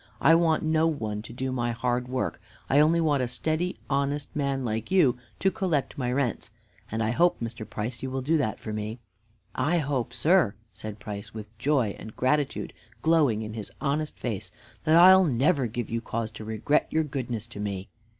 [0.19, 2.41] I want no one to do my hard work.
[2.71, 6.49] I only want a steady, honest man, like you, to collect my rents,
[6.91, 7.69] and I hope, Mr.
[7.69, 8.97] Price, you will do that for me."
[9.53, 14.51] "I hope, sir," said Price, with joy and gratitude glowing in his honest face,
[14.85, 17.87] "that I'll never give you cause to regret your goodness to me."